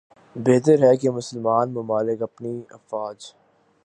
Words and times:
بہتر 0.35 0.83
ہے 0.83 0.95
کہ 0.97 1.09
مسلمان 1.09 1.73
ممالک 1.73 2.21
اپنی 2.21 2.53
افواج 2.69 3.31